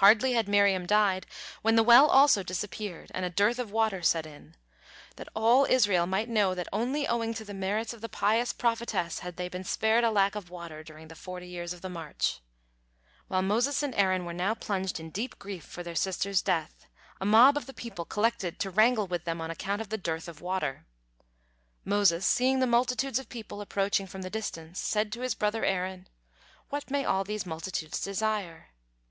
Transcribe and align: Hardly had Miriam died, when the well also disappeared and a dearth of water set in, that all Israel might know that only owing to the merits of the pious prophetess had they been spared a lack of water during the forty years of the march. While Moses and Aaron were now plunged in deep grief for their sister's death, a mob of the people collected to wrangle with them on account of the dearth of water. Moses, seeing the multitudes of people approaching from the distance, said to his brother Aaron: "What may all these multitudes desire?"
Hardly 0.00 0.32
had 0.32 0.48
Miriam 0.48 0.86
died, 0.86 1.26
when 1.60 1.76
the 1.76 1.82
well 1.82 2.06
also 2.08 2.42
disappeared 2.42 3.10
and 3.12 3.26
a 3.26 3.28
dearth 3.28 3.58
of 3.58 3.70
water 3.70 4.00
set 4.00 4.24
in, 4.24 4.54
that 5.16 5.28
all 5.36 5.66
Israel 5.66 6.06
might 6.06 6.30
know 6.30 6.54
that 6.54 6.68
only 6.72 7.06
owing 7.06 7.34
to 7.34 7.44
the 7.44 7.52
merits 7.52 7.92
of 7.92 8.00
the 8.00 8.08
pious 8.08 8.54
prophetess 8.54 9.18
had 9.18 9.36
they 9.36 9.50
been 9.50 9.62
spared 9.62 10.04
a 10.04 10.10
lack 10.10 10.34
of 10.34 10.48
water 10.48 10.82
during 10.82 11.08
the 11.08 11.14
forty 11.14 11.46
years 11.46 11.74
of 11.74 11.82
the 11.82 11.90
march. 11.90 12.40
While 13.28 13.42
Moses 13.42 13.82
and 13.82 13.94
Aaron 13.94 14.24
were 14.24 14.32
now 14.32 14.54
plunged 14.54 14.98
in 14.98 15.10
deep 15.10 15.38
grief 15.38 15.66
for 15.66 15.82
their 15.82 15.94
sister's 15.94 16.40
death, 16.40 16.86
a 17.20 17.26
mob 17.26 17.58
of 17.58 17.66
the 17.66 17.74
people 17.74 18.06
collected 18.06 18.58
to 18.60 18.70
wrangle 18.70 19.06
with 19.06 19.24
them 19.24 19.42
on 19.42 19.50
account 19.50 19.82
of 19.82 19.90
the 19.90 19.98
dearth 19.98 20.28
of 20.28 20.40
water. 20.40 20.86
Moses, 21.84 22.24
seeing 22.24 22.60
the 22.60 22.66
multitudes 22.66 23.18
of 23.18 23.28
people 23.28 23.60
approaching 23.60 24.06
from 24.06 24.22
the 24.22 24.30
distance, 24.30 24.80
said 24.80 25.12
to 25.12 25.20
his 25.20 25.34
brother 25.34 25.62
Aaron: 25.62 26.08
"What 26.70 26.90
may 26.90 27.04
all 27.04 27.22
these 27.22 27.44
multitudes 27.44 28.00
desire?" 28.00 28.68